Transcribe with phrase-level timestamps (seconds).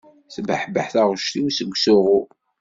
[0.33, 2.17] Tebbeḥbeḥ taɣect-iw seg usuɣu.